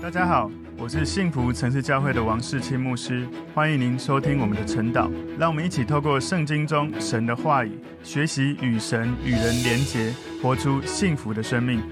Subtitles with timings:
[0.00, 0.48] 大家好，
[0.78, 5.10] 我是幸福城市教会的王世清牧师，欢迎您收听我们的晨祷。
[5.36, 11.82] 让我们一起透过圣经中神的话语，学习与神与人连结，活出幸福的生命。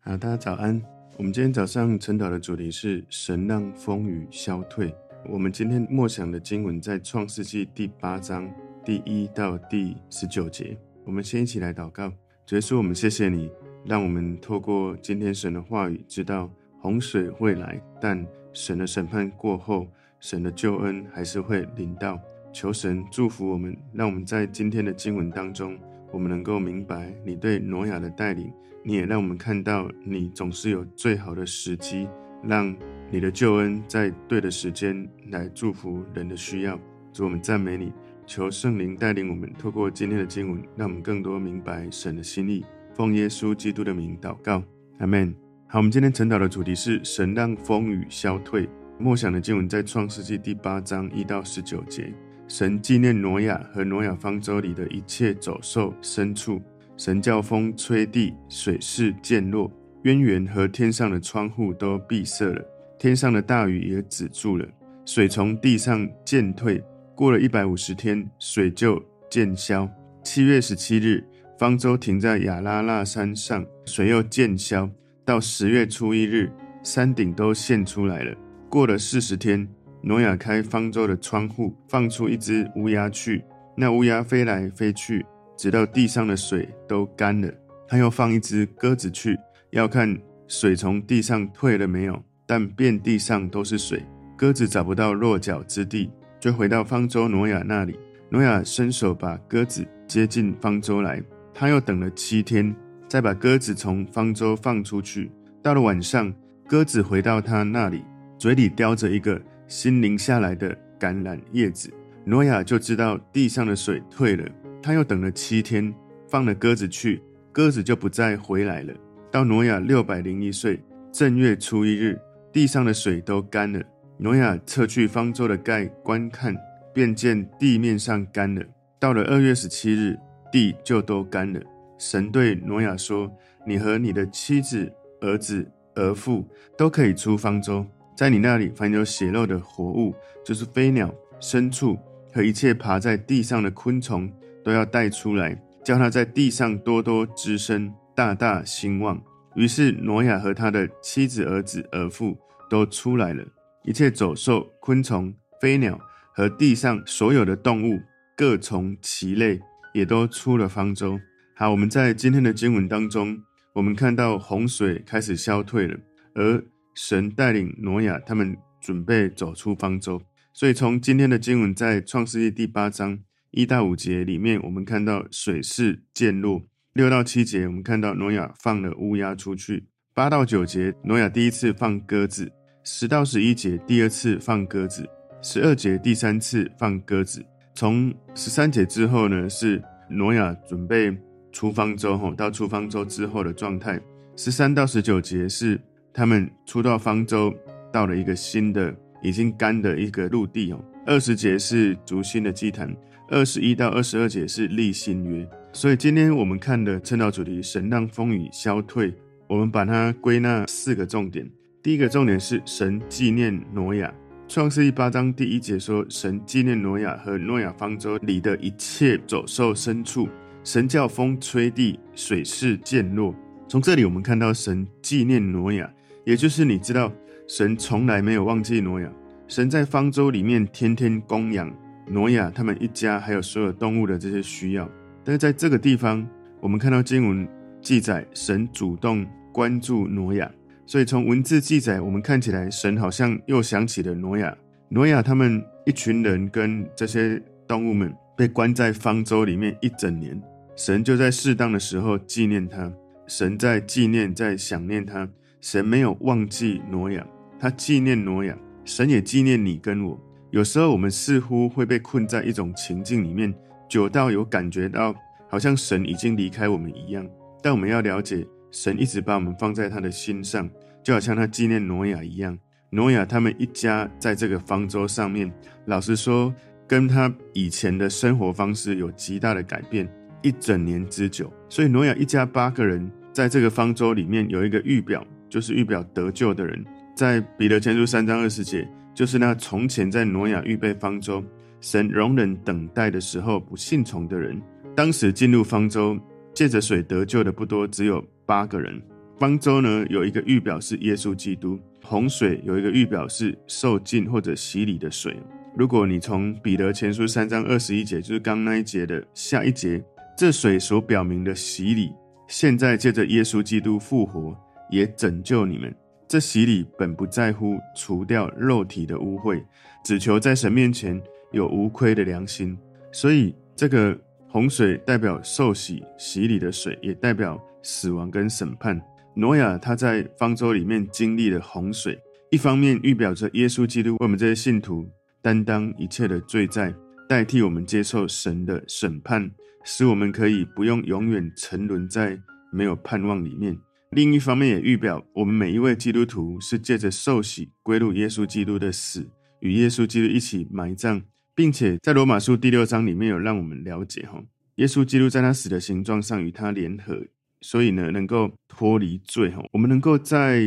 [0.00, 0.80] 好，大家早安。
[1.16, 4.94] 我们今天早上晨祷的主题是神让风雨消退。
[5.26, 8.48] 我们今天默想的经文在创世纪第八章
[8.84, 10.76] 第一到第十九节。
[11.04, 12.12] 我们先一起来祷告，
[12.44, 13.50] 主耶稣，我们谢谢你，
[13.86, 16.50] 让我们透过今天神的话语，知道。
[16.86, 19.88] 洪水会来，但神的审判过后，
[20.20, 22.16] 神的救恩还是会临到。
[22.52, 25.76] 求神祝福我们，让我们在今天的经文当中，
[26.12, 28.52] 我们能够明白你对挪亚的带领。
[28.84, 32.06] 你也让我们看到，你总是有最好的时机，
[32.44, 32.72] 让
[33.10, 36.78] 你的救恩在对的时间来祝福人的需要。
[37.12, 37.92] 主，我们赞美你，
[38.28, 42.64] 求圣灵带领我们，透过今天的经文，让我们更多明白神的心意。
[42.94, 44.62] 奉耶稣基督的名祷告，
[45.00, 45.45] 阿门。
[45.76, 48.66] 好，我们今天晨祷的主题是神让风雨消退。
[48.98, 52.10] 默想的经文在创世纪第八章一到十九节。
[52.48, 56.62] 神纪念挪亚和挪亚方舟里的一切走兽、牲畜。
[56.96, 59.70] 神叫风吹地，水势渐落，
[60.04, 62.64] 渊源和天上的窗户都闭塞了，
[62.98, 64.66] 天上的大雨也止住了，
[65.04, 66.82] 水从地上渐退。
[67.14, 68.98] 过了一百五十天，水就
[69.28, 69.86] 渐消。
[70.24, 71.22] 七月十七日，
[71.58, 74.88] 方舟停在亚拉腊山上，水又渐消。
[75.26, 76.48] 到十月初一日，
[76.84, 78.32] 山顶都现出来了。
[78.70, 79.68] 过了四十天，
[80.00, 83.42] 挪亚开方舟的窗户，放出一只乌鸦去。
[83.76, 85.26] 那乌鸦飞来飞去，
[85.58, 87.52] 直到地上的水都干了。
[87.88, 89.36] 他又放一只鸽子去，
[89.70, 90.16] 要看
[90.46, 92.22] 水从地上退了没有。
[92.46, 94.04] 但遍地上都是水，
[94.36, 97.98] 鸽子找不到落脚之地，就回到方舟挪亚那里。
[98.28, 101.20] 挪亚伸手把鸽子接进方舟来。
[101.52, 102.72] 他又等了七天。
[103.08, 105.30] 再把鸽子从方舟放出去。
[105.62, 106.32] 到了晚上，
[106.66, 108.04] 鸽子回到他那里，
[108.38, 111.90] 嘴里叼着一个新淋下来的橄榄叶子。
[112.24, 114.44] 挪亚就知道地上的水退了。
[114.82, 115.92] 他又等了七天，
[116.28, 117.22] 放了鸽子去，
[117.52, 118.92] 鸽子就不再回来了。
[119.30, 120.82] 到挪亚六百零一岁
[121.12, 122.18] 正月初一日，
[122.52, 123.82] 地上的水都干了。
[124.18, 126.56] 挪亚撤去方舟的盖观看，
[126.94, 128.62] 便见地面上干了。
[128.98, 130.16] 到了二月十七日，
[130.50, 131.60] 地就都干了。
[131.98, 133.30] 神对挪亚说
[133.66, 136.46] ：“你和你的妻子、儿子、儿妇
[136.76, 137.86] 都可以出方舟，
[138.16, 140.14] 在你那里凡有血肉的活物，
[140.44, 141.98] 就是飞鸟、牲畜
[142.32, 149.22] 和一切爬在地上的昆虫，都要带出来，叫它在地上多多滋生，大大兴旺。”
[149.56, 152.36] 于是挪亚和他的妻子、儿子、儿妇
[152.68, 153.42] 都出来了，
[153.84, 155.98] 一切走兽、昆虫、飞鸟
[156.34, 157.98] 和地上所有的动物，
[158.36, 159.58] 各从其类，
[159.94, 161.18] 也都出了方舟。
[161.58, 165.98] 好，我们在今天的经文当中，我们看到洪水开始消退了，
[166.34, 166.62] 而
[166.94, 170.20] 神带领挪亚他们准备走出方舟。
[170.52, 173.18] 所以从今天的经文在创世纪第八章
[173.52, 176.60] 一到五节里面，我们看到水势渐落；
[176.92, 182.44] 六到七节我们看到挪亚放了乌鸦出去；八到九节挪亚第一次放鸽子；
[182.84, 185.04] 十到十一节第二次放鸽子；
[185.40, 187.42] 十二节第三次放鸽子。
[187.74, 191.16] 从十三节之后呢，是挪亚准备。
[191.56, 193.98] 出方舟吼，到出方舟之后的状态，
[194.36, 195.80] 十三到十九节是
[196.12, 197.50] 他们出到方舟，
[197.90, 200.84] 到了一个新的、已经干的一个陆地哦。
[201.06, 202.94] 二十节是筑新的祭坛，
[203.30, 205.48] 二十一到二十二节是立新约。
[205.72, 209.14] 所以今天我们看的晨祷主题，神让风雨消退，
[209.48, 211.50] 我们把它归纳四个重点。
[211.82, 214.12] 第一个重点是神纪念挪亚，
[214.46, 220.28] 创世记八章第一节说，神纪念挪亚和挪亚方舟里的一切走兽牲畜。
[220.66, 223.32] 神叫风吹地，水势渐落。
[223.68, 225.88] 从这里我们看到神纪念挪亚，
[226.24, 227.12] 也就是你知道，
[227.46, 229.08] 神从来没有忘记挪亚。
[229.46, 231.72] 神在方舟里面天天供养
[232.08, 234.90] 挪亚他们一家，还有所有动物的这些需要。
[235.22, 236.28] 但是在这个地方，
[236.60, 237.48] 我们看到经文
[237.80, 240.50] 记载，神主动关注挪亚。
[240.84, 244.52] 所以从文字记载，我们看起来神好像又想起了挪亚。
[244.88, 250.36] 挪亚他们一群人跟这些动物们被关在方舟里面一整年。
[250.76, 252.92] 神就在适当的时候纪念他，
[253.26, 255.26] 神在纪念，在想念他。
[255.62, 257.26] 神没有忘记挪亚，
[257.58, 260.20] 他纪念挪亚，神也纪念你跟我。
[260.50, 263.52] 有时候我们似乎会被困在一种情境里面，
[263.88, 265.14] 久到有感觉到
[265.48, 267.26] 好像神已经离开我们一样。
[267.62, 270.68] 但我们要了解，神一直把我们放在他的心上，
[271.02, 272.56] 就好像他纪念挪亚一样。
[272.90, 275.50] 挪亚他们一家在这个方舟上面，
[275.86, 276.54] 老实说，
[276.86, 280.06] 跟他以前的生活方式有极大的改变。
[280.42, 286.84] 一整年之久，所以挪亚一家八个人在这个方舟里面有一个预表，就是预表得救的人。
[287.14, 291.42] 在彼得前书三章二十节，就是那从前在挪亚预备方舟，
[291.80, 294.60] 神容忍等待的时候不信从的人。
[294.94, 296.18] 当时进入方舟，
[296.54, 299.00] 借着水得救的不多，只有八个人。
[299.38, 305.36] 方舟呢，有一个预表是耶稣基督；洪水有一个预表是受浸或者洗礼的水。
[305.76, 310.02] 如果你从彼得前书三章二十一节，就是刚那一节的下一节，
[310.36, 312.12] 这水所表明的洗礼，
[312.46, 314.54] 现在借着耶稣基督复活，
[314.90, 315.94] 也拯救你们。
[316.28, 319.64] 这洗礼本不在乎除掉肉体的污秽，
[320.04, 321.18] 只求在神面前
[321.52, 322.76] 有无亏的良心。
[323.12, 329.00] 所以，这个洪水代表受洗洗礼的水，也代表死亡跟审判。
[329.34, 332.18] 挪亚他在方舟里面经历了洪水，
[332.50, 335.08] 一方面预表着耶稣基督为我们这些信徒
[335.40, 336.92] 担当一切的罪债，
[337.28, 339.50] 代替我们接受神的审判，
[339.84, 342.38] 使我们可以不用永远沉沦在
[342.72, 343.76] 没有盼望里面。
[344.10, 349.28] 另一方面，也预表我们每一位基督徒是借着受洗归入耶稣基督的死，
[349.60, 351.22] 与耶稣基督一起埋葬，
[351.54, 354.40] 并且在罗马书第六章里面有让我们了解哈，
[354.76, 357.20] 耶稣基督在他死的形状上与他联合，
[357.60, 359.62] 所以呢能够脱离罪哈。
[359.72, 360.60] 我们能够在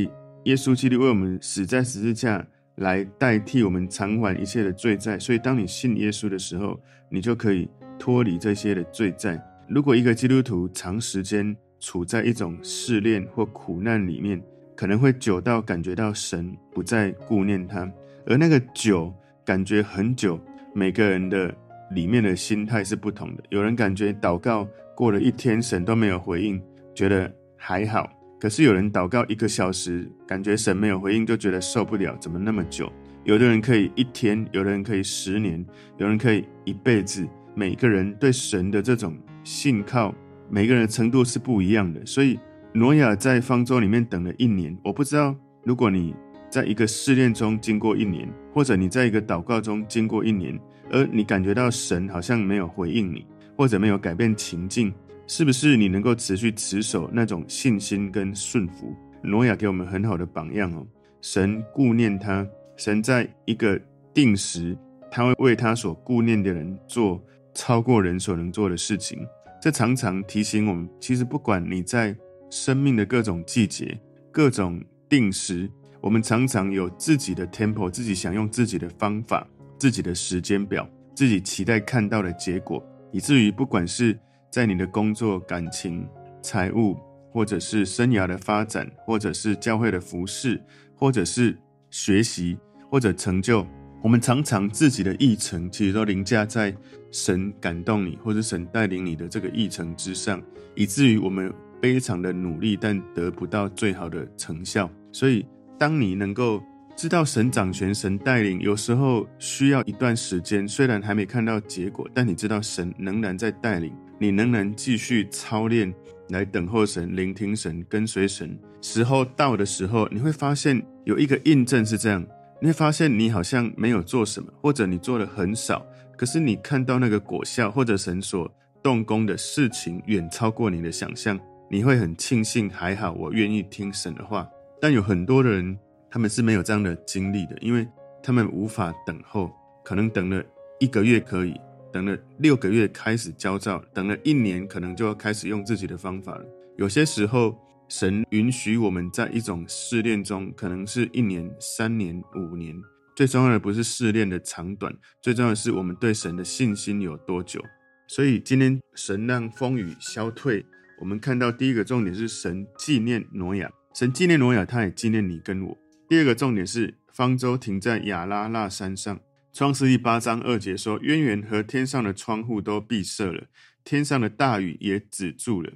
[0.43, 2.45] 耶稣基督为我们死在十字架，
[2.79, 5.17] 来代替我们偿还一切的罪债。
[5.19, 6.79] 所以当你信耶稣的时候，
[7.09, 9.39] 你就可以脱离这些的罪债。
[9.67, 14.41] 如果一个基督徒长时间，处在一种试炼或苦难里面，
[14.75, 17.89] 可能会久到感觉到神不再顾念他，
[18.25, 19.13] 而那个久
[19.45, 20.39] 感觉很久，
[20.73, 21.55] 每个人的
[21.91, 23.43] 里面的心态是不同的。
[23.49, 26.61] 有人感觉祷告过了一天，神都没有回应，
[26.93, 28.03] 觉得还好；
[28.39, 32.91] 可是有人祷告一个小时，感觉神没有回应，就觉得受不了，怎么那么久？
[33.25, 35.63] 有的人可以一天，有的人可以十年，
[35.97, 37.27] 有人可以一辈子。
[37.53, 40.15] 每个人对神的这种信靠。
[40.49, 42.39] 每个人的程度是不一样的，所以
[42.73, 44.75] 挪亚在方舟里面等了一年。
[44.83, 46.15] 我不知道，如果你
[46.49, 50.59] 在一个试炼中经过一年，或者你在一个祷告中经过一年，
[50.89, 54.91] 而你感觉到神好像没有回应你，或者没有改变情境，
[55.29, 58.95] 是不是你能够持续持守那种信心跟顺服？
[59.21, 60.83] 挪亚给我们很好的榜样哦。
[61.21, 62.45] 神顾念他，
[62.77, 63.79] 神在一个
[64.11, 64.75] 定时，
[65.11, 67.23] 他会为他所顾念的人做
[67.53, 69.19] 超过人所能做的事情。
[69.61, 72.15] 这常常提醒我们，其实不管你在
[72.49, 73.95] 生命的各种季节、
[74.31, 75.69] 各种定时，
[76.01, 79.47] 我们常常有自己的 tempo，自己想用自己的方法、
[79.77, 84.17] 自己的时间表、自己期待看到的结果，以至于不管是
[84.49, 86.07] 在你的工作、感情、
[86.41, 86.97] 财务，
[87.31, 90.61] 或者是生涯的发展，或者是教会的服事，
[90.95, 91.57] 或者是
[91.89, 92.57] 学习，
[92.89, 93.65] 或者成就。
[94.01, 96.73] 我们常常自己的议程，其实都凌驾在
[97.11, 100.41] 神感动你或者神带领你的这个议程之上，
[100.73, 104.89] 以至于我们非常的努力，但得不到最好的成效。
[105.11, 105.45] 所以，
[105.77, 106.63] 当你能够
[106.95, 115.93] 知道神掌权、神带领，有时候需要一段时间，虽然还没看到结果，但你知道神仍然在带领，你仍然继续操练
[116.27, 118.59] 来等候神、聆听神、跟随神。
[118.81, 122.25] 时候到的时候，你会发现有一个印证是这样。
[122.61, 125.85] 你会发现，你好像没有做什么，或者你做的很少，
[126.17, 128.51] 可是你看到那个果效，或者神所
[128.83, 131.39] 动工的事情远超过你的想象，
[131.69, 134.45] 你会很庆幸，还好我愿意听神的话。
[134.81, 135.79] 但有很多的人，
[136.11, 137.87] 他们是没有这样的经历的，因为
[138.21, 139.49] 他们无法等候，
[139.81, 140.43] 可能等了
[140.79, 141.53] 一个月可以，
[141.91, 146.45] 等了六个月开始焦躁，等了一年可能就要开始用自己的方法了。
[146.77, 147.57] 有些时候。
[147.91, 152.79] 神允许我们在一种试炼中，可能是一年、三年、五年。
[153.15, 157.59] 最重要的不是试炼的长短，最重要的是我们对神的信心有多久。
[158.07, 160.63] 所以今天神让风雨消退，
[161.01, 165.75] 我们看到第一个重点是神纪念挪亚，神纪念挪亚，他也纪念你跟我。
[166.07, 169.19] 第二个重点是方舟停在亚拉腊山上。
[169.51, 173.47] 创世记八章二节说：渊源和天上的窗户都闭塞了，
[173.83, 175.73] 天上的大雨也止住了。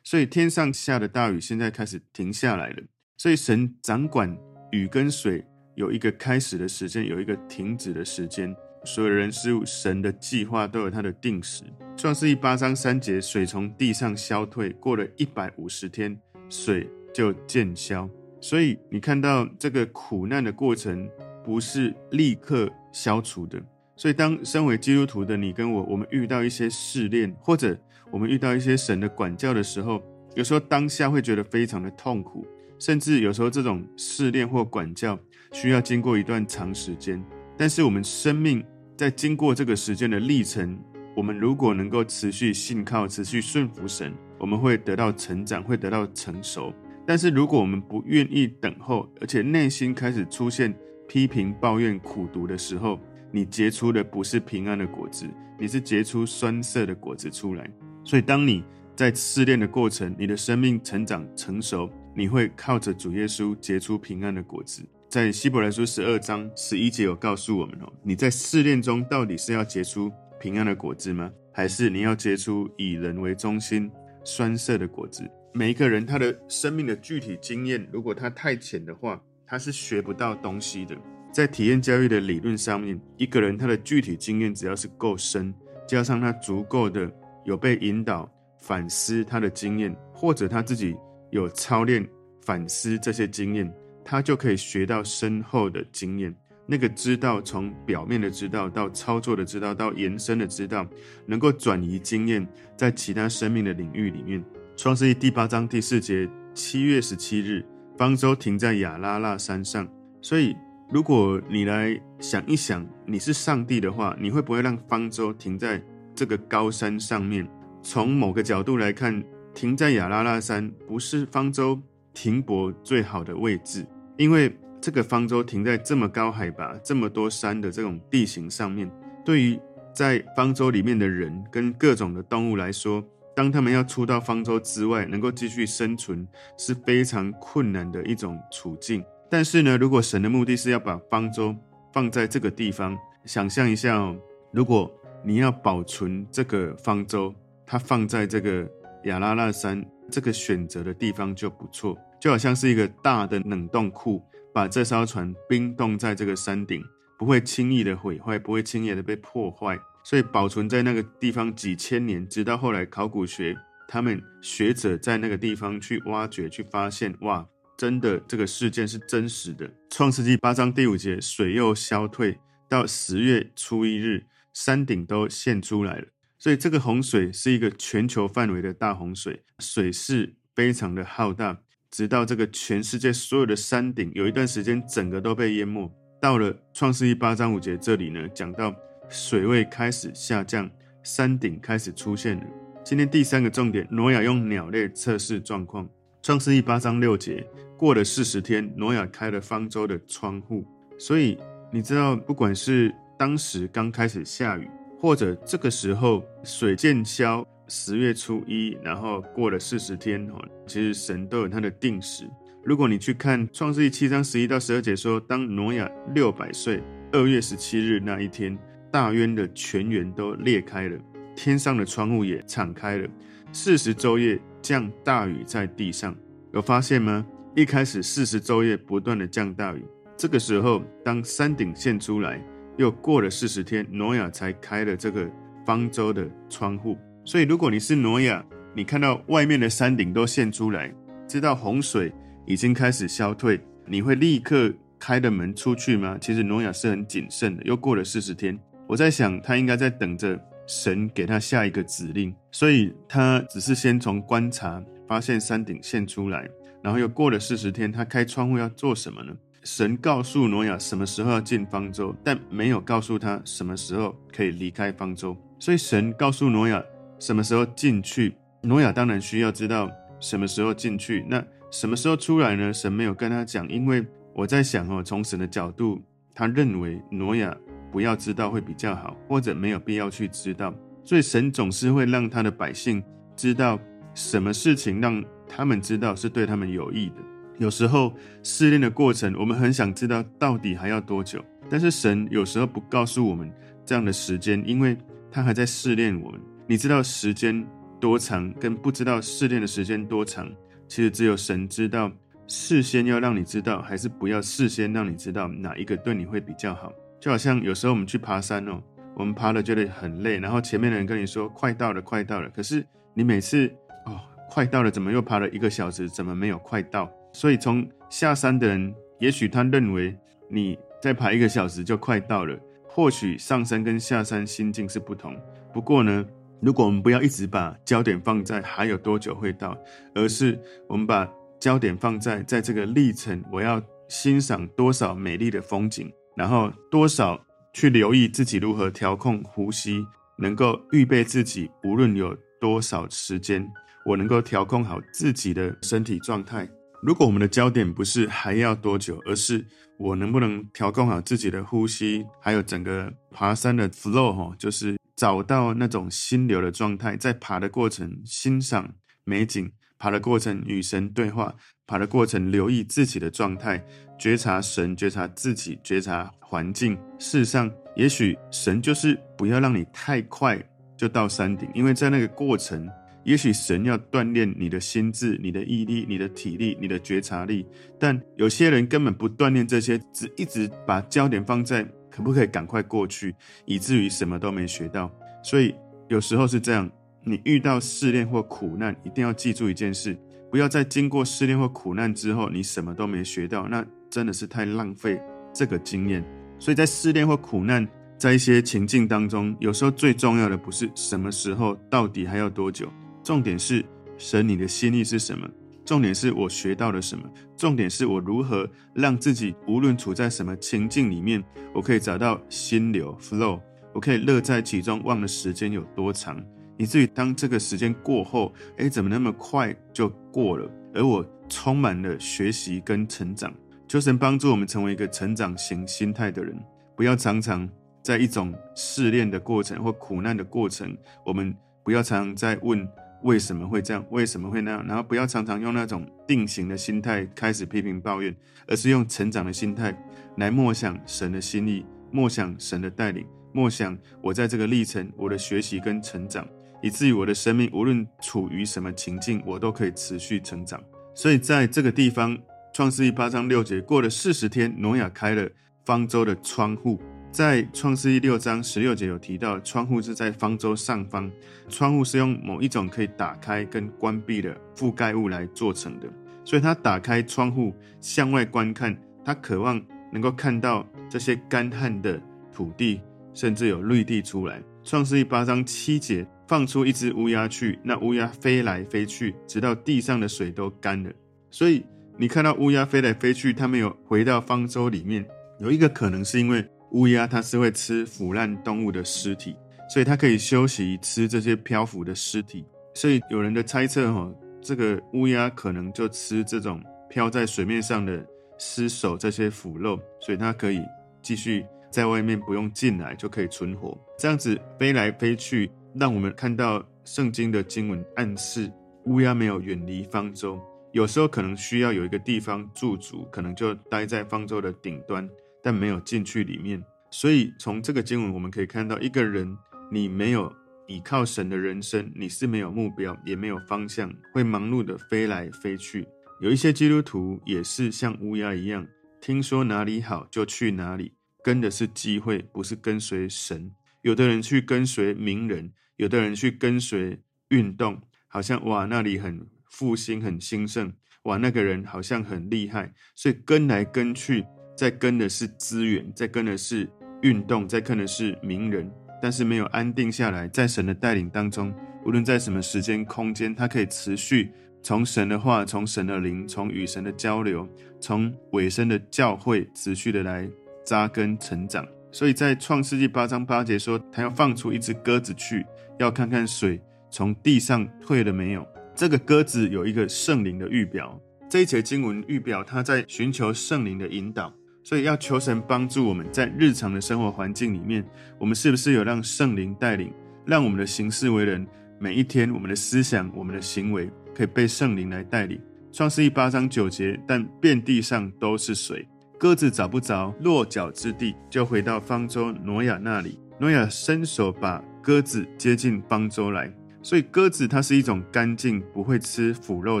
[0.02, 2.82] 所以天上下的大雨现在开始停下来了。
[3.16, 4.36] 所以神掌管
[4.72, 5.44] 雨跟水，
[5.74, 8.54] 有一个开始的时间，有一个停止的时间。
[8.84, 11.64] 所有人事物，神的计划都有它的定时。
[11.96, 16.18] 创世记八章三节，水从地上消退，过了一百五十天，
[16.48, 18.08] 水就渐消。
[18.40, 21.10] 所以你看到这个苦难的过程，
[21.48, 23.58] 不是立刻消除的。
[23.96, 27.74] 所以当身为基督徒的你跟我，我们遇到一些试炼，或者
[28.10, 30.02] 我们遇到一些神的管教的时候，
[30.34, 32.46] 有时候当下会觉得非常的痛苦，
[32.78, 35.18] 甚至有时候这种试炼或管教
[35.52, 37.24] 需要经过一段长时间。
[37.56, 38.62] 但是我们生命
[38.94, 40.78] 在经过这个时间的历程，
[41.16, 46.74] 我们如果能够持续信靠、持续顺服神，我们会得到成长，会得到成熟。
[47.06, 50.72] 但是如果我们不愿意等候，而且内心开始出现
[51.08, 53.00] 批评、抱怨、苦读的时候，
[53.32, 55.26] 你结出的不是平安的果子，
[55.58, 57.68] 你是结出酸涩的果子出来。
[58.04, 58.62] 所以，当你
[58.94, 64.82] 在试炼的过程，你的生命成长成熟，你会靠着主耶稣结出平安的果子。
[65.08, 71.32] 在希伯来书十二章十一节有告诉我们哦，你在试炼中到底是要结出平安的果子吗？
[71.50, 73.90] 还是你要结出以人为中心
[74.22, 75.28] 酸涩的果子？
[75.54, 80.94] 每一个人他的生命的具体经验，如果他太浅的话，他是学不到东西的。
[81.32, 85.54] 在体验教育的理论上面，一个人他的具体经验只要是够深，
[85.86, 87.10] 加上他足够的
[87.44, 90.94] 有被引导反思他的经验，或者他自己
[91.30, 92.06] 有操练
[92.42, 93.72] 反思这些经验。
[94.04, 100.86] 他就可以学到深厚的经验，那个知道从表面的知道到操作的知道到延伸的知道，
[101.26, 104.42] 能够转移经验在其他生命的领域里面。
[104.78, 107.62] 创世记第八章第四节，七月十七日，
[107.98, 109.86] 方舟停在亚拉腊山上。
[110.22, 110.56] 所以，
[110.88, 115.82] 如果你来想一想，你是上帝的话，你会不会让方舟停在
[116.14, 117.46] 这个高山上面？
[117.82, 119.20] 从某个角度来看，
[119.52, 121.76] 停在亚拉腊山不是方舟
[122.14, 123.84] 停泊最好的位置。
[124.16, 128.88] 因为这个方舟停在这么高海拔、这么多山的这种地形上面，
[129.24, 129.58] 对于
[129.92, 133.04] 在方舟里面的人跟各种的动物来说，
[133.38, 136.26] 当他们要出到方舟之外，能够继续生存
[136.56, 139.00] 是非常困难的一种处境。
[139.30, 141.54] 但是呢，如果神的目的是要把方舟
[141.92, 144.16] 放在这个地方，想象一下哦，
[144.50, 144.92] 如果
[145.24, 147.32] 你要保存这个方舟，
[147.64, 148.68] 它放在这个
[149.04, 151.96] 亚拉拉山这个选择的地方就不错。
[152.20, 154.20] 就好像是一个大的冷冻库，
[154.52, 156.82] 把这艘船冰冻在这个山顶，
[157.18, 163.56] 不会轻易的毁坏，不会轻易的被破坏，所以保存在那个地方几千年，直到后来考古学
[163.88, 167.44] 他们学者在那个地方去挖掘，去发现，哇，
[167.76, 169.68] 真的这个事件是真实的。
[169.90, 176.06] 创世纪八章第五节，水又消退，到十月初一日，山顶都现出来了。
[176.38, 181.58] 所以这个洪水是一个全球范围的大洪水，水势非常的浩大。
[181.90, 185.90] 直到这个全世界所有的山顶有一段时间整个都被淹没。
[186.20, 188.74] 到了创世记八章五节这里呢，讲到
[189.08, 190.68] 水位开始下降，
[191.04, 192.42] 山顶开始出现了。
[192.82, 195.88] 今天第三个重点，挪亚用鸟类测试状况。
[196.20, 197.46] 创世记八章六节，
[197.76, 200.66] 过了四十天，挪亚开了方舟的窗户。
[200.98, 201.38] 所以
[201.70, 204.68] 你知道，不管是当时刚开始下雨，
[205.00, 207.46] 或者这个时候水渐消。
[207.70, 212.26] 十月初一，然后过了四十天，哦，其实神都有他的定时。
[212.68, 218.58] 如果你去看创世记七章十一到十二节说，当挪亚六百岁，二月十七日那一天，
[218.92, 220.98] 大渊的泉源都裂开了，
[221.34, 223.08] 天上的窗户也敞开了，
[223.54, 226.14] 四十昼夜降大雨在地上。
[226.52, 227.24] 有发现吗？
[227.56, 229.82] 一开始四十昼夜不断的降大雨，
[230.14, 232.38] 这个时候当山顶现出来，
[232.76, 235.26] 又过了四十天，挪亚才开了这个
[235.64, 236.98] 方舟的窗户。
[237.24, 238.44] 所以，如果你是挪亚，
[238.74, 240.94] 你看到外面的山顶都现出来，
[241.26, 242.12] 知道洪水
[242.48, 246.16] 已经开始消退，你会立刻开的门出去吗？
[246.18, 247.62] 其实挪亚是很谨慎的。
[247.62, 256.48] 又过了四十天，我在想他应该在等着神给他下一个指令，所以他只是先从观察发现山顶现出来，
[256.82, 259.36] 然后又过了四十天，他开窗户要做什么呢？
[259.62, 266.82] 神告诉挪亚什么时候要进方舟，但没有告诉他什么时候可以离开方舟，所以神告诉挪亚。
[267.18, 268.32] 什么时候进去？
[268.62, 269.90] 挪亚当然需要知道
[270.20, 271.26] 什么时候进去。
[271.28, 272.72] 那什么时候出来呢？
[272.72, 276.00] 神没有跟他讲，因为我在想哦，从神的角度，
[276.34, 277.54] 他认为挪亚
[277.92, 280.74] 不要知道会比较好，或者没有必要去知道。
[281.04, 283.02] 所以神总是会让他的百姓
[283.36, 283.78] 知道
[284.14, 287.16] 什么事情，让他们知道是对他们有益的。
[287.58, 293.50] 有时候试炼的过程，我们很想知道到底还要多久，但是神有时候不告诉我们
[293.84, 294.96] 这样的时间，因为
[295.30, 296.40] 他还在试炼我们。
[296.66, 297.66] 你知道时间
[297.98, 300.48] 多长，跟不知道试炼的时间多长，
[300.88, 302.10] 其实只有神知道。
[302.50, 306.90] 事先要让你知道，还是不要事先让你知道哪一个对你会比较好？
[307.20, 308.82] 就好像有时候我们去爬山哦，
[309.14, 312.48] 我们爬了觉得很累，然后前面的人跟你说快到了，快到了。
[312.48, 313.70] 可是你每次
[314.06, 314.18] 哦，
[314.48, 316.08] 快到了，怎么又爬了一个小时？
[316.08, 317.10] 怎么没有快到？
[317.34, 320.16] 所以从下山的人，也许他认为
[320.48, 325.36] 你再爬一个小时就快到了，或许上山跟下山心境是不同。
[325.70, 326.24] 不过呢，
[326.60, 329.76] 如果我们不要一直把焦点放在还有多久会到，
[330.14, 331.28] 而是我们把
[331.60, 337.40] 焦点放在在这个历程，我要欣赏多少美丽的风景，然后多少
[337.72, 340.04] 去留意自己如何调控呼吸，
[340.36, 343.64] 能够预备自己，无论有多少时间，
[344.04, 346.68] 我能够调控好自己的身体状态，
[347.02, 349.64] 如果我们的焦点不是还要多久，而是
[349.96, 358.94] 我能不能调控好自己的呼吸，还有整个爬山的 flow 哈，就是找到那种心流的状态，在爬的过程欣赏
[359.24, 361.52] 美景，爬的过程与神对话，
[361.88, 363.84] 爬的过程留意自己的状态，
[364.16, 366.96] 觉察神，觉察自己，觉察环境。
[367.18, 370.56] 事实上，也许神就是不要让你太快
[370.96, 372.88] 就到山顶，因为在那个过程。
[373.24, 377.66] 也许神要锻炼你的心智、你的毅力、你的体力、你的觉察力，
[377.98, 381.86] 但有些人根本不锻炼这些，只一直把焦点放在
[382.18, 383.32] 可不可以赶快过去，
[383.64, 385.08] 以至于什么都没学到。
[385.40, 385.72] 所以
[386.08, 386.90] 有时候是这样，
[387.22, 390.18] 你遇到试炼或苦难，一定要记住一件事：
[390.50, 395.22] 不要在经过试炼或苦难之后，你什么都没学到，那真的是太浪费
[395.54, 396.24] 这个经验。
[396.58, 397.86] 所以在试炼或苦难，
[398.18, 402.92] 在一些情境当中，有时候最重要的不是什么时候，到底还要多久。
[403.22, 403.84] 重点是
[404.16, 405.48] 神，你的心意是什么？
[405.88, 407.24] 重点是我学到了什么？
[407.56, 411.42] 重点是我如何让自己无论处在什么情境里面，
[411.72, 413.58] 我可以找到心流 flow，
[413.94, 416.38] 我可以乐在其中，忘了时间有多长，
[416.76, 420.70] 以至于当这个时间过后，诶，怎么那么快就过了？
[420.92, 423.50] 而我充满了学习跟成长。
[423.88, 426.54] 求神帮助我们成为一个成长型心态的人，
[426.94, 427.66] 不要常常
[428.02, 432.86] 在一种试炼的过程或苦难的过程，我们不要常常在问。
[433.22, 434.04] 为什么会这样？
[434.10, 434.86] 为什么会那样？
[434.86, 438.34] 然后不要常常用那种定型的心态开始批评抱怨，
[438.66, 439.96] 而是用成长的心态
[440.36, 446.46] 来默想神的心意，默想神的带领，默想我在这个历程我的学习跟成长，
[446.80, 450.80] 以至于我的生命无论处于什么情境，我都可以持续成长。
[451.14, 452.38] 所以在这个地方，
[452.72, 455.48] 创世记八章六节，过了四十天，挪亚开了
[455.84, 457.00] 方舟的窗户。
[457.30, 461.30] 在创世记六章十六节有提到，窗户是在方舟上方，
[461.68, 466.08] 窗户是用某一种可以打开跟关闭的覆盖物来做成的，
[466.44, 469.80] 所以他打开窗户向外观看，他渴望
[470.10, 472.20] 能够看到这些干旱的
[472.52, 473.00] 土地，
[473.34, 474.60] 甚至有绿地出来。
[474.82, 481.10] 创世记八章七节，放出一只乌鸦去，那乌鸦飞来飞去，直到地上的水都干了。
[481.50, 481.84] 所以
[482.16, 485.24] 你看到乌鸦飞来飞去，它没有回到方舟里面，
[485.60, 486.66] 有一个可能是因为。
[486.92, 489.54] 乌鸦它是会吃腐烂动物的尸体，
[489.90, 492.64] 所以它可以休息吃这些漂浮的尸体。
[492.94, 498.24] 所以有人的猜测哈，这个乌鸦可能就吃这种漂在水面上的
[498.58, 500.82] 尸首这些腐肉，所以它可以
[501.22, 503.96] 继续在外面不用进来就可以存活。
[504.18, 508.70] 这样子飞来飞去，让我们看到圣经的经文暗示
[509.04, 510.60] 乌鸦没有远离方舟，
[510.92, 515.28] 有时候可能需要有一个地方驻足，可能就待在方舟的顶端。
[515.62, 519.56] 但没有进去里面，所以从这个经文我们可以看到，一个人
[519.90, 520.52] 你没有
[520.86, 526.06] 依靠神的人生，你是没有目标，也没有方向，会忙碌的飞来飞去。
[526.40, 528.86] 有一些基督徒也是像乌鸦一样，
[529.20, 533.70] 听说哪里好就去哪里，跟的是机会，不是跟随神。
[534.02, 540.92] 有的人去跟随名人，有的人去跟随运动，好像哇那里很复兴很兴盛，
[541.24, 544.44] 哇那个人好像很厉害，所以跟来跟去。
[544.78, 546.88] 在跟的是资源，在跟的是
[547.22, 548.88] 运动，在跟的是名人，
[549.20, 550.46] 但是没有安定下来。
[550.46, 551.74] 在神的带领当中，
[552.06, 560.48] 无论在什么时间空间，他可以持续从神的话、从神的灵、从与神的交流、从尾声的教会持续的来
[560.86, 561.84] 扎根成长。
[562.12, 565.66] 所以在创世纪八章八节说，他要放出一只鸽子去，
[565.98, 568.64] 要看看水从地上退了没有。
[568.94, 574.54] 这个鸽子有一个圣灵的预表，这一节经文预表他在寻求圣灵的引导。
[574.88, 578.02] 所以要求神帮助我们在日常的生活环境里面，
[578.38, 580.10] 我们是不是有让圣灵带领，
[580.46, 581.66] 让我们的行事为人，
[581.98, 585.60] 每一天我们的思想、我们的行为可以被圣灵来带领。
[585.92, 589.06] 创世一八章九节，但遍地上都是水，
[589.38, 593.38] 鸽子找不着落脚之地，就回到方舟挪亚那里。
[593.58, 596.72] 挪亚伸手把鸽子接进方舟来。
[597.02, 600.00] 所以鸽子它是一种干净、不会吃腐肉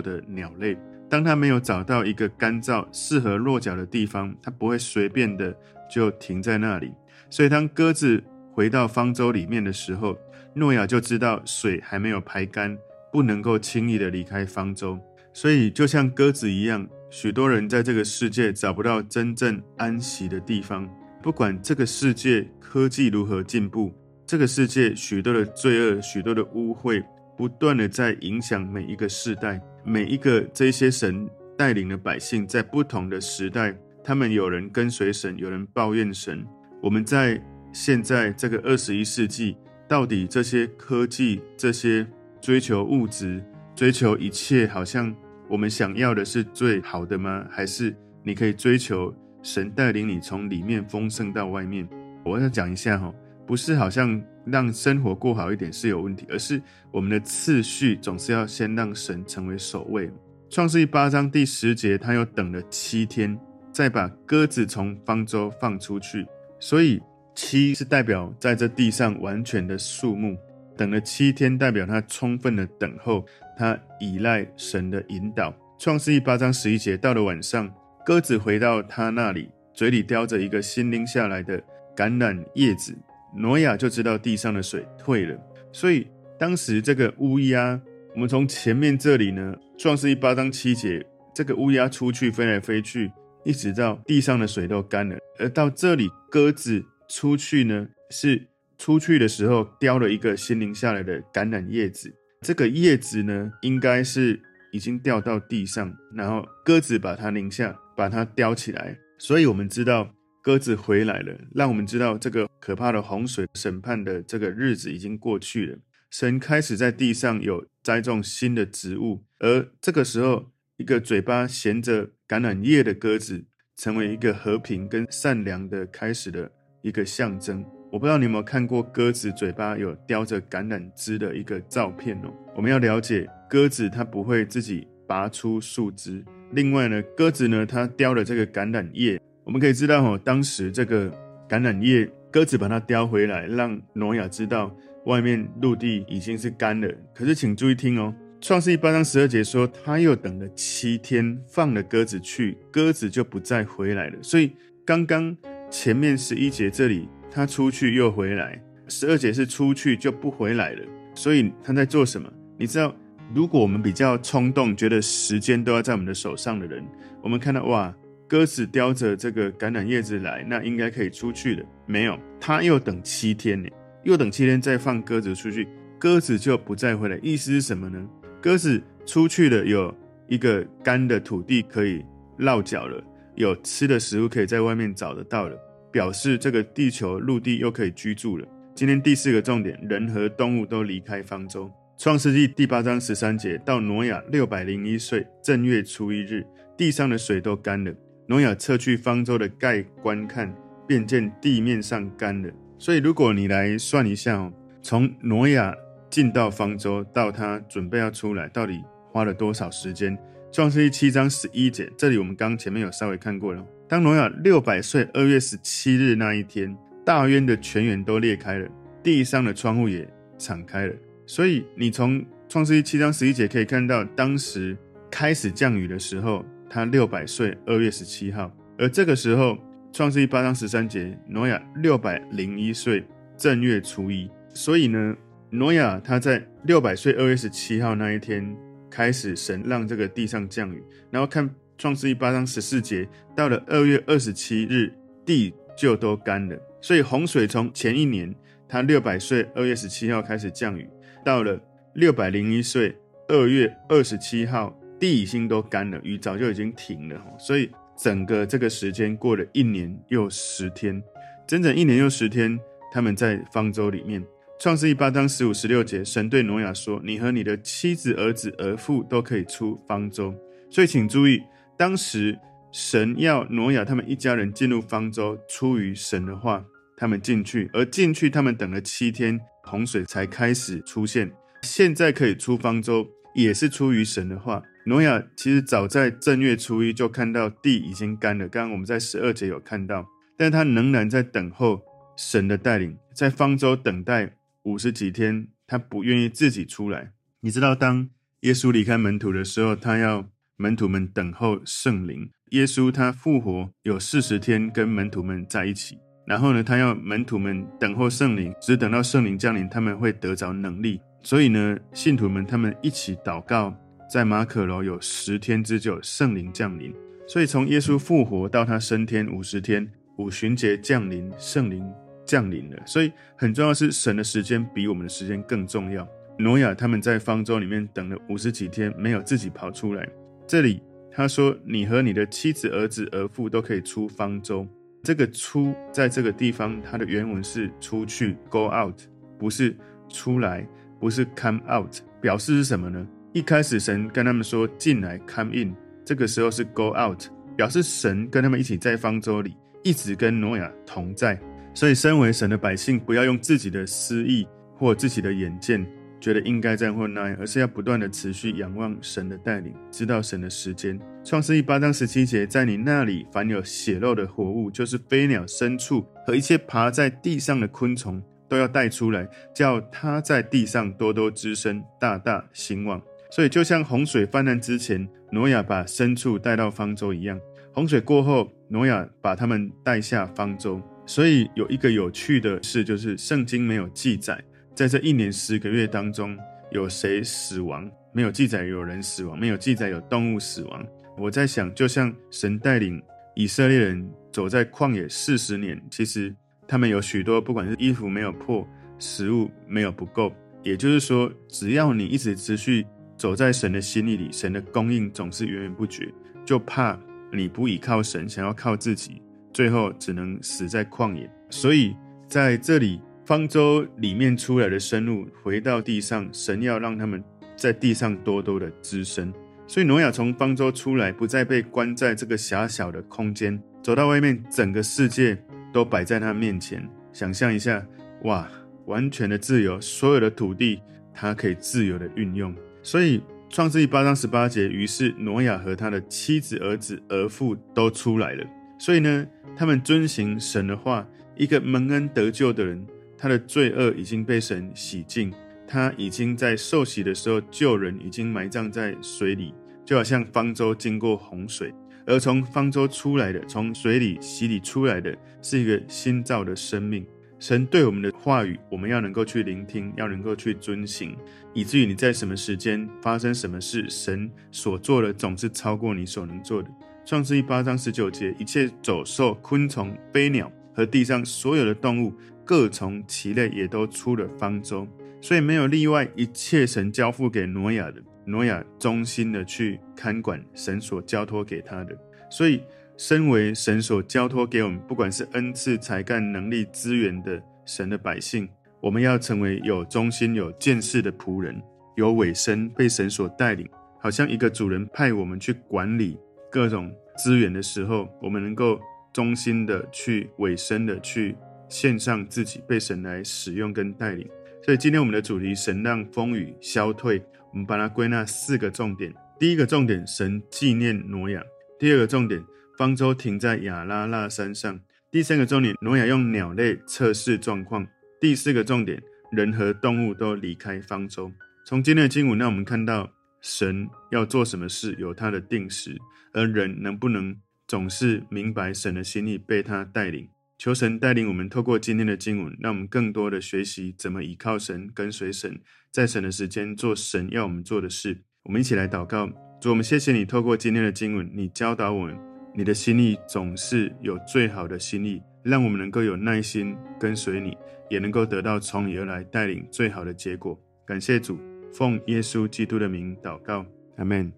[0.00, 0.78] 的鸟类。
[1.08, 5.56] 当他没有找到一个干燥、适合落脚的地方，他不会随便的
[5.90, 6.92] 就停在那里。
[7.30, 10.18] 所以，当鸽子回到方舟里面的时候，
[10.54, 12.76] 诺亚就知道水还没有排干，
[13.12, 14.98] 不能够轻易的离开方舟。
[15.32, 20.88] 所以，就像鸽子一样，许多人在这个世界找不到真正安息的地方。
[21.22, 23.92] 不管这个世界科技如何进步，
[24.26, 27.02] 这个世界许多的罪恶、许多的污秽，
[27.38, 29.58] 不断的在影响每一个世代。
[29.84, 33.74] 每一个这些神带领的百姓，在不同的时代，
[34.04, 36.44] 他们有人跟随神，有人抱怨神。
[36.82, 37.40] 我们在
[37.72, 39.56] 现在这个二十一世纪，
[39.88, 42.06] 到底这些科技、这些
[42.40, 43.42] 追求物质、
[43.74, 45.14] 追求一切好像
[45.48, 47.46] 我们想要的是最好的吗？
[47.48, 51.88] 还是你可以追求神带领你从里面丰盛到外面？
[52.24, 53.14] 我要讲一下哈，
[53.48, 56.60] 不是好像让生活过好一点是有问题，而是
[56.92, 60.10] 我们的次序总是要先让神成为首位。
[60.50, 63.38] 创世记八章第十节，他又等了七天，
[63.72, 66.26] 再把鸽子从方舟放出去。
[66.60, 67.00] 所以
[67.34, 70.36] 七是代表在这地上完全的数目，
[70.76, 73.24] 等了七天代表他充分的等候，
[73.56, 75.54] 他依赖神的引导。
[75.78, 77.72] 创世记八章十一节，到了晚上，
[78.04, 81.58] 鸽子回到他那里，嘴里叼着一个新拎下来的
[81.96, 82.94] 橄榄叶子，
[83.36, 85.38] 挪亚就知道地上的水退了。
[85.72, 86.06] 所以
[86.38, 87.80] 当时这个乌鸦，
[88.14, 93.12] 我们从前面这里呢，创世一八章七节，这个乌鸦出去飞来飞去，
[93.44, 95.16] 一直到地上的水都干了。
[95.38, 102.12] 而到这里，鸽子出去呢，是出去的时候叼了一个新淋下来的橄榄叶子。
[102.40, 104.40] 这个叶子呢，应该是
[104.72, 108.98] 已经掉到地上，然后鸽子把它拎下，把它叼起来。
[109.18, 110.10] 所以我们知道。
[110.48, 115.76] 鸽子回来了，让我们知道这个可怕的洪水审判的这个日子已经过去了。
[116.10, 120.46] 神开始在地上有栽种新的植物，而这个时候，
[120.78, 123.44] 一个嘴巴衔着橄榄叶的鸽子，
[123.76, 127.62] 成为一个和平跟善良的开始的一个象征。
[127.92, 132.32] 我不知道你有没有看过鸽子嘴巴有叼着橄榄枝的一个照片哦。
[132.56, 136.24] 我们要了解，鸽子它不会自己拔出树枝。
[136.52, 139.20] 另外呢，鸽子呢，它叼了这个橄榄叶。
[139.48, 141.10] 我们可以知道，哦，当时这个
[141.48, 144.70] 橄榄叶，鸽子把它叼回来，让挪亚知道
[145.06, 146.94] 外面陆地已经是干了。
[147.14, 148.14] 可是，请注意听哦，
[148.46, 154.18] 《创世记》八章十二节说，他又等了七天，放了鸽子去，鸽子就不再回来了。
[154.20, 154.52] 所以，
[154.84, 155.34] 刚刚
[155.70, 160.82] 前面十一节这里，他出去又回来，十二节是出去就不回来了。
[161.14, 162.30] 所以他在做什么？
[162.58, 162.94] 你知道，
[163.34, 166.84] 如果我们比较冲动，觉得时间都要在我们的手上的人，
[167.22, 167.94] 我们看到哇。
[168.28, 171.64] 鸽子叼着这个橄榄叶子来，那应该可以出去了。
[171.86, 173.68] 没有，他又等七天呢，
[174.04, 175.66] 又等七天再放鸽子出去，
[175.98, 177.18] 鸽子就不再回来。
[177.22, 178.06] 意思是什么呢？
[178.42, 179.92] 鸽子出去了，有
[180.28, 182.04] 一个干的土地可以
[182.36, 183.02] 落脚了，
[183.34, 185.56] 有吃的食物可以在外面找得到了，
[185.90, 188.46] 表示这个地球陆地又可以居住了。
[188.74, 191.70] 今天第四个重点，人和动物都离开方舟。
[191.96, 197.92] 创世纪第八章十三节，到挪亚六百零一岁正月初一日，地上的水都干了。
[198.30, 200.54] 挪亚撤去方舟的盖观看，
[200.86, 202.50] 便见地面上干了。
[202.78, 205.74] 所以，如果你来算一下哦，从挪亚
[206.10, 210.16] 进到方舟到他准备要出来，到底花了多少时间？
[210.52, 213.64] 创世记七章十一节，这里我们刚前面有稍微看过了。
[213.88, 218.68] 当挪亚六百岁二月十七日那一天，大渊的泉源都裂开了，
[219.02, 220.94] 地上的窗户也敞开了。
[221.24, 224.76] 所以，你从创世记七章十一节可以看到，当时
[225.10, 226.44] 开始降雨的时候。
[226.68, 229.56] 他六百岁，二月十七号，而这个时候，
[229.92, 233.04] 创世记八章十三节，挪亚六百零一岁，
[233.36, 234.30] 正月初一。
[234.54, 235.16] 所以呢，
[235.50, 238.54] 挪亚他在六百岁，二月十七号那一天
[238.90, 240.82] 开始，神让这个地上降雨。
[241.10, 244.92] 然后看创世记八章十四节，到了二月二十七日，
[245.24, 246.58] 地就都干了。
[246.80, 248.34] 所以洪水从前一年
[248.68, 250.88] 他六百岁，二月十七号开始降雨，
[251.24, 251.58] 到了
[251.94, 252.94] 六百零一岁，
[253.28, 254.78] 二月二十七号。
[254.98, 261.02] 地已经都干了，雨早就已经停了，所以整个这个时间过了一年又十天，
[261.46, 262.58] 整整一年又十天，
[262.92, 264.24] 他们在方舟里面。
[264.60, 270.34] 创世记八章十五、十六节，神对挪亚说：“你和你的妻子、儿子、儿妇都可以出方舟。”
[270.68, 271.40] 所以请注意，
[271.76, 272.36] 当时
[272.72, 276.64] 神要挪亚他们一家人进入方舟，出于神的话，
[276.96, 281.30] 他们进去，而进去他们等了七天，洪水才开始出现。
[281.62, 284.62] 现在可以出方舟，也是出于神的话。
[284.86, 291.82] 挪亚其实早在正月初一就看到地已经干了，刚刚我们在十二节有看到，但他仍然在等候
[292.16, 297.12] 神的带领，在方舟等待五十几天，他不愿意自己出来。
[297.40, 298.08] 你知道，当
[298.40, 302.30] 耶稣离开门徒的时候，他要门徒们等候圣灵。
[302.52, 311.00] 耶稣他复活有四十天跟门徒们在一起，然后呢，他要门徒们等候圣灵，只等到圣灵降临，他们会得着能力。
[311.22, 313.74] 所以呢，信徒们他们一起祷告。
[314.10, 316.94] 在马可楼有十天之久，圣灵降临。
[317.26, 321.82] 所以从耶稣复活到他升天五十天，五旬节降临，圣灵
[322.24, 322.76] 降临了。
[322.86, 326.06] 所以很重要是，神的时间比我们的时间更重要。
[326.38, 330.08] 挪亚他们在方舟里面等了五十几天，没有自己跑出来。
[330.46, 334.66] 这里他说：“你和你的妻子、儿子、儿妇都可以出方舟。”
[335.08, 338.94] 这个“出”在这个地方，它的原文是出去 （go out），
[339.38, 339.74] 不是
[340.10, 340.68] 出来，
[341.00, 341.96] 不是 come out。
[342.20, 343.08] 表示是什么呢？
[343.32, 347.22] 一开始神跟他们说进来 come in，这个时候是 go out，
[347.56, 351.40] 表示神跟他们一起在方舟里，一直跟挪亚同在。
[351.72, 355.82] 所以，身为神的百姓，不要用自己的私意或自己的眼见，
[356.20, 360.98] 觉得应该这样或那样，而是要不断的持续仰望神的带领，知道神的时间。
[361.24, 373.00] 创世记八章十七节，在你那里凡有血肉的活物，就是飞鸟、牲畜和一切爬在地上的昆虫，都要带出来，叫它在地上多多滋生，大大兴旺。
[373.30, 377.38] 所以，就像洪水泛滥之前，挪亚把牲畜带到方舟一样，
[377.74, 380.80] 洪水过后，挪亚把他们带下方舟。
[381.04, 384.42] 所以，有一个有趣的事，就是圣经没有记载，
[384.78, 386.38] 在这一年十个月当中
[386.70, 390.86] 有谁死亡，没有记载有人死亡，没有记载有动物死亡。
[391.16, 393.02] 我在想，就像神带领
[393.34, 396.32] 以色列人走在旷野四十年，其实
[396.68, 398.64] 他们有许多，不管是衣服没有破，
[399.00, 402.86] 食物没有不够，也就是说，只要你一直持续。
[403.16, 406.08] 走在神的心意里，神的供应总是源源不绝。
[406.46, 406.96] 就怕
[407.32, 409.20] 你不依靠神，想要靠自己，
[409.52, 411.28] 最后只能死在旷野。
[411.50, 411.96] 所以
[412.28, 417.22] 在这里，方舟里面出来的生物回到地上，神要让他们
[417.56, 419.30] 在地上多多的滋生。
[419.66, 425.36] 所以挪亚从方舟出来，不再被关在这个狭小的空间，走到外面，整个世界
[425.74, 426.88] 都摆在他面前。
[427.12, 427.86] 想象一下，
[428.22, 428.48] 哇，
[428.86, 430.80] 完全的自由，所有的土地
[431.12, 432.54] 他可以自由的运用。
[432.82, 438.46] 所以，创世记八章十八节，于是挪亚和他的妻子、儿子、儿妇都出来了。
[438.78, 441.06] 所以呢，他们遵行神的话。
[441.36, 442.84] 一个蒙恩得救的人，
[443.18, 445.32] 他的罪恶已经被神洗净，
[445.66, 449.52] 他已经在受洗的时候救人，已经埋葬在水里，
[449.84, 451.74] 就好像方舟经过洪水，
[452.06, 457.04] 而从方舟出来的，从水里洗礼出来的，是一个新造的生命。
[457.40, 461.16] 神对我们的话语，我们要能够去聆听，要能够去遵行，
[461.54, 466.68] 以至于你在什么时间发生什么事，神所做的总是超过你所能做的。
[467.06, 472.12] 创世记八章十九节，一切走兽、昆虫、飞鸟和地上所有的动物，
[472.48, 474.88] 各从其类，也都出了方舟，
[475.20, 481.94] 所以没有例外，一切神交付给挪亚的，挪亚忠心的去看管神所交托给他的，
[482.30, 482.62] 所以。
[483.00, 488.48] 身为神所交托给我们，不管是恩赐、才干、能力、资源的神的百姓，
[488.80, 491.62] 我们要成为有忠心、有见识的仆人，
[491.94, 493.68] 有委身被神所带领，
[494.00, 496.18] 好像一个主人派我们去管理
[496.50, 498.80] 各种资源的时候，我们能够
[499.12, 501.36] 忠心的去委身的去
[501.68, 504.28] 献上自己，被神来使用跟带领。
[504.64, 509.14] 所以今天我们的主题，神让风雨消退，我们把它归纳四个重点。
[509.38, 511.40] 第一个重点，神纪念挪亚；
[511.78, 512.44] 第二个重点。
[512.76, 514.78] 方舟停在亚拉腊山上。
[515.10, 517.84] 第三个重点，挪亚用鸟类测试状况。
[518.20, 519.02] 第四个重点，
[519.32, 521.32] 人和动物都离开方舟。
[521.66, 525.96] 从今天的经文，让我们看到神要做什么事，有他的定时，
[526.32, 530.28] 而人能不能总是明白神的心意，被他带领。
[530.58, 535.60] 求神带领我们，透过今天的经文，让我们更多的学习怎么依靠神，跟随神，
[535.92, 538.24] 在神的时间做神要我们做的事。
[538.42, 542.18] 我们一起来祷告，主，我们谢谢你，透过今天的经文，你教导我们。
[542.54, 547.56] 你的心意总是有最好的心意，让我们能够有耐心跟随你，
[547.88, 550.60] 也能够得到从你而来带领最好的结果。
[550.84, 551.38] 感谢主，
[551.72, 553.64] 奉耶稣基督的名祷告，
[553.96, 554.37] 阿门。